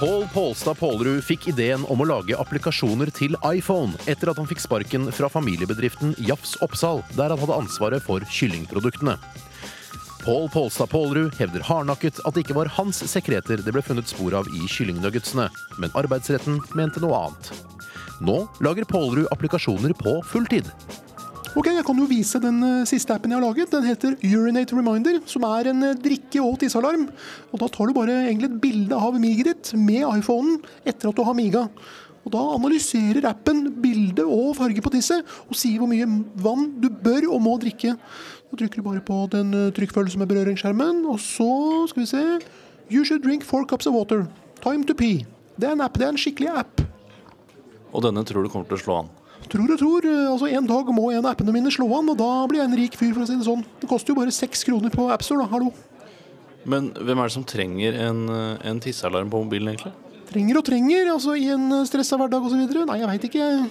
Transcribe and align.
Pål 0.00 0.26
Pålstad 0.28 0.74
Pålerud 0.74 1.22
fikk 1.24 1.46
ideen 1.48 1.86
om 1.88 2.02
å 2.02 2.06
lage 2.06 2.36
applikasjoner 2.36 3.08
til 3.16 3.32
iPhone 3.48 3.96
etter 4.04 4.28
at 4.28 4.36
han 4.36 4.48
fikk 4.50 4.60
sparken 4.60 5.06
fra 5.08 5.30
familiebedriften 5.32 6.12
Jafs 6.20 6.52
Oppsal, 6.60 7.00
der 7.16 7.32
han 7.32 7.40
hadde 7.40 7.56
ansvaret 7.62 8.04
for 8.04 8.20
kyllingproduktene. 8.28 9.14
Pål 10.20 10.50
Pålstad 10.52 10.92
Pålerud 10.92 11.38
hevder 11.40 11.64
hardnakket 11.64 12.20
at 12.28 12.36
det 12.36 12.44
ikke 12.44 12.58
var 12.58 12.74
hans 12.76 13.00
sekreter 13.08 13.64
det 13.64 13.72
ble 13.72 13.80
funnet 13.86 14.12
spor 14.12 14.36
av 14.36 14.52
i 14.52 14.68
kyllingnuggetsene, 14.68 15.48
men 15.80 15.96
arbeidsretten 15.96 16.60
mente 16.76 17.00
noe 17.00 17.22
annet. 17.22 17.52
Nå 18.20 18.42
lager 18.60 18.84
Pålerud 18.92 19.32
applikasjoner 19.32 19.96
på 19.96 20.18
fulltid. 20.28 20.68
Ok, 21.56 21.70
Jeg 21.72 21.86
kan 21.88 21.96
jo 21.96 22.04
vise 22.04 22.36
den 22.42 22.58
eh, 22.66 22.82
siste 22.84 23.14
appen 23.14 23.32
jeg 23.32 23.38
har 23.38 23.46
laget. 23.46 23.70
Den 23.72 23.86
heter 23.88 24.16
Urinate 24.20 24.76
Reminder, 24.76 25.22
som 25.24 25.44
er 25.48 25.70
en 25.70 25.86
eh, 25.88 25.94
drikke- 25.96 26.42
og 26.44 26.58
tissealarm. 26.60 27.06
Og 27.48 27.62
Da 27.62 27.68
tar 27.72 27.88
du 27.88 27.94
bare 27.96 28.16
egentlig 28.26 28.50
et 28.50 28.58
bilde 28.60 28.92
av 28.98 29.16
miget 29.20 29.48
ditt 29.48 29.70
med 29.80 30.04
iPhonen 30.04 30.58
etter 30.84 31.08
at 31.08 31.16
du 31.16 31.24
har 31.24 31.38
miga. 31.38 31.64
Og 32.26 32.34
Da 32.34 32.44
analyserer 32.58 33.24
appen 33.30 33.70
bilde 33.80 34.26
og 34.28 34.52
farge 34.58 34.84
på 34.84 34.92
tisset 34.92 35.24
og 35.46 35.56
sier 35.56 35.80
hvor 35.80 35.88
mye 35.88 36.04
vann 36.44 36.68
du 36.82 36.90
bør 36.90 37.30
og 37.32 37.40
må 37.40 37.56
drikke. 37.62 37.96
Da 37.96 38.60
trykker 38.60 38.82
du 38.82 38.88
bare 38.90 39.06
på 39.06 39.24
den 39.32 39.56
trykkfølelsen 39.72 40.20
med 40.20 40.28
berøringsskjermen, 40.28 41.06
og 41.08 41.16
så 41.22 41.86
skal 41.88 42.04
vi 42.04 42.10
se 42.12 42.24
You 42.92 43.02
should 43.02 43.24
drink 43.24 43.42
four 43.46 43.64
cups 43.64 43.88
of 43.88 43.96
water. 43.96 44.26
Time 44.60 44.84
to 44.84 44.94
pee. 44.94 45.24
Det 45.56 45.70
er 45.70 45.78
en 45.78 45.80
app, 45.80 45.96
det 45.96 46.04
er 46.04 46.12
en 46.12 46.20
skikkelig 46.20 46.52
app. 46.52 46.82
Og 47.94 48.04
denne 48.04 48.26
tror 48.28 48.44
du 48.44 48.52
kommer 48.52 48.68
til 48.68 48.76
å 48.76 48.84
slå 48.84 48.98
an. 49.00 49.14
Tror 49.52 49.70
og 49.72 49.78
tror. 49.78 50.06
eh, 50.06 50.30
altså 50.32 50.48
En 50.50 50.66
dag 50.66 50.88
må 50.94 51.10
en 51.12 51.24
av 51.24 51.34
appene 51.34 51.52
mine 51.54 51.70
slå 51.70 51.86
an, 51.98 52.08
og 52.10 52.16
da 52.18 52.30
blir 52.50 52.62
jeg 52.62 52.70
en 52.70 52.78
rik 52.80 52.96
fyr, 52.98 53.12
for 53.14 53.22
å 53.22 53.26
si 53.28 53.36
det 53.36 53.46
sånn. 53.46 53.64
Det 53.80 53.88
koster 53.90 54.12
jo 54.12 54.20
bare 54.20 54.34
seks 54.34 54.64
kroner 54.66 54.90
på 54.90 55.06
AppStore, 55.12 55.44
da. 55.44 55.50
Hallo. 55.52 55.72
Men 56.66 56.90
hvem 56.94 57.18
er 57.22 57.28
det 57.28 57.32
som 57.36 57.44
trenger 57.46 57.94
en, 58.08 58.28
eh, 58.28 58.68
en 58.70 58.80
tissealarm 58.80 59.30
på 59.30 59.44
mobilen, 59.44 59.74
egentlig? 59.74 59.92
Trenger 60.26 60.58
og 60.58 60.64
trenger, 60.66 61.12
altså 61.12 61.36
i 61.38 61.46
en 61.54 61.70
stressa 61.86 62.18
hverdag 62.18 62.42
osv. 62.42 62.86
Nei, 62.86 62.98
jeg 62.98 63.06
veit 63.06 63.28
ikke. 63.30 63.70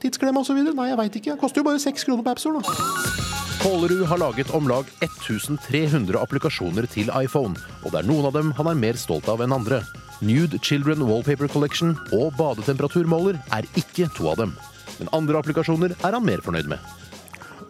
Tidsklemme 0.00 0.40
osv. 0.40 0.56
Nei, 0.74 0.88
jeg 0.88 0.96
veit 0.96 1.12
ikke. 1.20 1.34
Det 1.36 1.40
koster 1.40 1.60
jo 1.60 1.64
bare 1.68 1.78
seks 1.78 2.04
kroner 2.04 2.24
på 2.24 2.32
AppStore, 2.32 2.62
da. 2.62 3.16
Kålerud 3.60 4.06
har 4.06 4.18
laget 4.18 4.50
om 4.54 4.68
lag 4.68 4.86
1300 5.02 6.16
applikasjoner 6.20 6.86
til 6.88 7.08
iPhone, 7.16 7.56
og 7.84 7.90
det 7.90 8.00
er 8.00 8.08
noen 8.08 8.26
av 8.28 8.32
dem 8.32 8.52
han 8.52 8.68
er 8.68 8.74
mer 8.78 8.94
stolt 9.00 9.28
av 9.28 9.40
enn 9.40 9.52
andre. 9.52 9.82
Nude 10.22 10.58
Children 10.62 11.02
Wallpaper 11.08 11.48
Collection 11.48 11.96
og 12.12 12.32
badetemperaturmåler 12.38 13.40
er 13.52 13.66
ikke 13.76 14.08
to 14.14 14.28
av 14.30 14.36
dem. 14.38 14.52
Men 15.00 15.12
andre 15.16 15.40
applikasjoner 15.40 15.96
er 15.96 16.16
han 16.16 16.24
mer 16.24 16.42
fornøyd 16.44 16.70
med. 16.70 16.80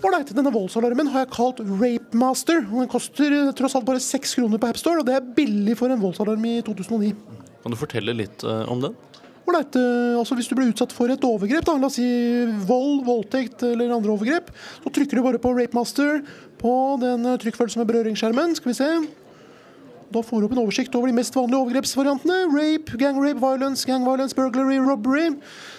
Ålreit, 0.05 0.31
denne 0.37 0.53
voldsalarmen 0.53 1.09
har 1.11 1.25
jeg 1.25 1.33
kalt 1.35 1.63
Rape 1.65 2.19
Master. 2.19 2.61
og 2.69 2.85
Den 2.85 2.93
koster 2.93 3.33
eh, 3.33 3.51
tross 3.57 3.77
alt 3.79 3.87
bare 3.89 4.03
seks 4.03 4.37
kroner 4.37 4.61
på 4.61 4.69
AppStore, 4.69 5.01
og 5.01 5.09
det 5.09 5.17
er 5.17 5.33
billig 5.37 5.77
for 5.81 5.93
en 5.93 6.03
voldsalarm 6.03 6.45
i 6.47 6.59
2009. 6.67 7.13
Kan 7.65 7.75
du 7.75 7.79
fortelle 7.81 8.15
litt 8.15 8.45
uh, 8.47 8.69
om 8.71 8.85
den? 8.85 8.95
Ålreit, 9.47 9.79
eh, 9.81 10.15
altså 10.19 10.37
hvis 10.39 10.51
du 10.51 10.57
blir 10.59 10.71
utsatt 10.71 10.95
for 10.95 11.11
et 11.11 11.27
overgrep, 11.27 11.65
da, 11.67 11.79
la 11.81 11.89
oss 11.89 11.99
si 11.99 12.07
vold, 12.69 13.07
voldtekt 13.07 13.65
eller 13.67 13.95
andre 13.97 14.13
overgrep, 14.15 14.53
så 14.85 14.93
trykker 14.93 15.19
du 15.19 15.25
bare 15.27 15.43
på 15.43 15.55
Rape 15.57 15.79
Master 15.79 16.21
på 16.61 16.75
den 17.03 17.27
trykkfølsomme 17.43 17.89
berøringsskjermen. 17.89 18.59
Skal 18.59 18.75
vi 18.75 18.79
se. 18.79 18.91
Da 20.13 20.23
får 20.23 20.41
du 20.41 20.47
opp 20.47 20.55
en 20.55 20.63
oversikt 20.63 20.95
over 20.95 21.11
de 21.11 21.17
mest 21.17 21.35
vanlige 21.35 21.59
overgrepsvariantene. 21.65 22.37
Rape, 22.55 22.99
gang 23.01 23.19
rape, 23.19 23.41
violence, 23.43 23.87
gang 23.89 24.05
violence, 24.07 24.37
burglary, 24.39 24.79
robbery. 24.79 25.27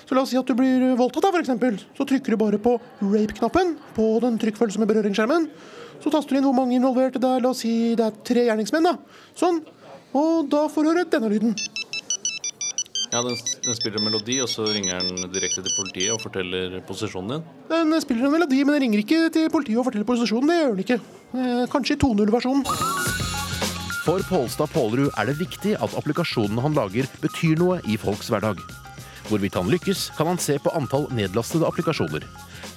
Så 0.08 0.16
la 0.16 0.24
oss 0.26 0.34
si 0.34 0.40
at 0.40 0.50
du 0.50 0.56
blir 0.58 0.84
voldtatt, 1.00 1.24
da, 1.24 1.40
eksempel. 1.40 1.80
Så 1.98 2.08
trykker 2.08 2.36
du 2.36 2.42
bare 2.42 2.60
på 2.60 2.76
rape-knappen 3.02 3.76
på 3.96 4.10
den 4.26 4.38
trykkfølsomme 4.42 4.88
berøringsskjermen. 4.90 5.48
Så 6.04 6.12
taster 6.14 6.36
du 6.36 6.42
inn 6.42 6.46
hvor 6.48 6.58
mange 6.58 6.76
involverte 6.78 7.22
det 7.24 7.32
er. 7.38 7.42
La 7.44 7.54
oss 7.56 7.64
si 7.64 7.96
det 7.98 8.06
er 8.06 8.20
tre 8.28 8.46
gjerningsmenn, 8.50 8.92
da. 8.92 8.98
Sånn. 9.40 9.64
Og 10.18 10.48
da 10.52 10.68
får 10.72 10.84
du 10.84 10.92
høre 10.92 11.08
denne 11.12 11.32
lyden. 11.32 11.56
Ja, 13.08 13.22
den, 13.24 13.38
den 13.64 13.76
spiller 13.78 14.02
en 14.02 14.10
melodi, 14.10 14.42
og 14.44 14.50
så 14.52 14.66
ringer 14.68 15.00
den 15.00 15.32
direkte 15.32 15.64
til 15.64 15.72
politiet 15.78 16.12
og 16.12 16.20
forteller 16.22 16.82
posisjonen 16.88 17.38
din. 17.38 17.46
Den 17.72 18.02
spiller 18.04 18.28
en 18.28 18.36
melodi, 18.36 18.64
men 18.68 18.76
den 18.76 18.84
ringer 18.90 19.06
ikke 19.06 19.22
til 19.34 19.48
politiet 19.54 19.80
og 19.80 19.88
forteller 19.88 20.08
posisjonen. 20.08 20.52
Det 20.52 20.60
gjør 20.60 20.74
den 20.76 20.84
ikke. 20.84 21.00
Eh, 21.32 21.64
Kanskje 21.72 21.96
i 21.96 22.02
2.0-versjonen. 22.04 23.07
For 24.08 24.24
Pålstad 24.24 24.72
Pålerud 24.72 25.10
er 25.20 25.28
det 25.28 25.34
viktig 25.36 25.74
at 25.84 25.96
applikasjonene 26.00 26.64
han 26.64 26.78
lager, 26.78 27.10
betyr 27.20 27.58
noe 27.60 27.82
i 27.84 27.98
folks 28.00 28.30
hverdag. 28.32 28.62
Hvorvidt 29.28 29.58
han 29.60 29.68
lykkes, 29.68 30.06
kan 30.16 30.30
han 30.32 30.40
se 30.40 30.56
på 30.64 30.72
antall 30.80 31.10
nedlastede 31.12 31.68
applikasjoner. 31.68 32.24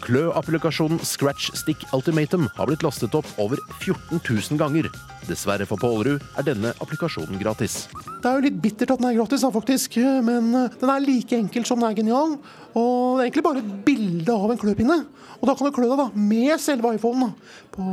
Klø-applikasjonen 0.02 0.98
Scratch 1.06 1.52
Stick 1.54 1.86
Ultimatum 1.94 2.48
har 2.56 2.66
blitt 2.66 2.82
lastet 2.82 3.14
opp 3.14 3.30
over 3.38 3.62
14 3.78 4.18
000 4.18 4.58
ganger. 4.58 4.90
Dessverre 5.30 5.70
for 5.70 5.78
Pålerud 5.78 6.18
er 6.18 6.50
denne 6.50 6.74
applikasjonen 6.82 7.38
gratis. 7.38 7.84
Det 8.20 8.28
er 8.28 8.36
jo 8.36 8.44
litt 8.44 8.58
bittert 8.60 8.90
at 8.92 9.00
den 9.00 9.08
er 9.08 9.16
gratis, 9.16 9.40
da, 9.44 9.50
faktisk. 9.54 9.96
Men 10.26 10.50
eh, 10.58 10.74
den 10.80 10.92
er 10.92 11.04
like 11.04 11.38
enkel 11.38 11.64
som 11.68 11.80
den 11.80 11.88
er 11.88 11.96
genial. 11.96 12.36
Og 12.76 13.16
det 13.16 13.22
er 13.22 13.26
egentlig 13.30 13.46
bare 13.46 13.62
et 13.62 13.74
bilde 13.86 14.34
av 14.36 14.52
en 14.52 14.60
kløpinne. 14.60 14.98
Og 15.40 15.48
da 15.48 15.54
kan 15.56 15.70
du 15.70 15.72
klø 15.72 15.86
deg 15.88 15.96
da, 16.02 16.08
med 16.12 16.52
selve 16.60 16.94
iPhonen. 16.98 17.30
da. 17.30 17.60
På 17.72 17.84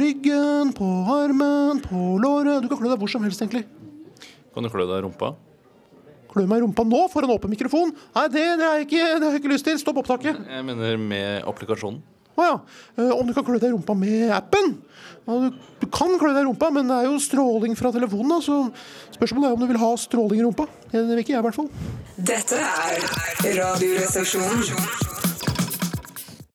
ryggen, 0.00 0.74
på 0.76 0.88
armen, 1.16 1.80
på 1.86 2.02
låret. 2.20 2.60
Du 2.60 2.68
kan 2.68 2.82
klø 2.82 2.92
deg 2.92 3.00
hvor 3.00 3.08
som 3.10 3.24
helst, 3.24 3.40
egentlig. 3.40 3.64
Kan 4.52 4.66
du 4.66 4.72
klø 4.72 4.84
deg 4.84 5.00
i 5.00 5.06
rumpa? 5.06 5.32
Klø 6.30 6.44
meg 6.46 6.60
i 6.60 6.66
rumpa 6.66 6.84
nå 6.86 7.06
for 7.10 7.26
en 7.26 7.32
åpen 7.34 7.50
mikrofon? 7.50 7.90
Nei, 8.14 8.26
det, 8.30 8.44
det, 8.60 8.66
har 8.68 8.84
ikke, 8.84 9.02
det 9.16 9.24
har 9.24 9.32
jeg 9.32 9.40
ikke 9.42 9.54
lyst 9.56 9.66
til. 9.66 9.80
Stopp 9.80 9.98
opptaket. 10.04 10.44
Jeg 10.44 10.66
mener 10.68 11.00
med 11.00 11.48
applikasjonen. 11.48 12.02
Å 12.38 12.44
ja. 12.46 12.58
Eh, 13.00 13.10
Om 13.16 13.26
du 13.26 13.34
kan 13.36 13.48
klø 13.48 13.56
deg 13.58 13.72
i 13.72 13.74
rumpa 13.74 13.96
med 13.98 14.30
appen? 14.36 14.76
Du 15.26 15.79
kan 15.94 16.16
klø 16.20 16.32
deg 16.34 16.44
i 16.44 16.48
rumpa, 16.48 16.70
men 16.74 16.90
det 16.90 16.96
er 16.96 17.10
jo 17.10 17.20
stråling 17.22 17.76
fra 17.78 17.92
telefonen, 17.94 18.36
da, 18.36 18.40
så 18.44 19.16
spørsmålet 19.16 19.50
er 19.50 19.56
om 19.56 19.62
du 19.62 19.68
vil 19.70 19.82
ha 19.82 19.92
stråling 20.00 20.40
i 20.40 20.46
rumpa. 20.46 20.68
Det 20.90 21.04
vil 21.10 21.22
ikke 21.22 21.36
jeg, 21.36 21.42
i 21.42 21.46
hvert 21.48 21.58
fall. 21.60 21.70
Dette 22.16 22.58
er 22.60 23.60
Radioresepsjonen. 23.60 25.09